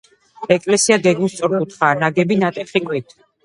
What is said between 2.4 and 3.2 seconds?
ნატეხი ქვით.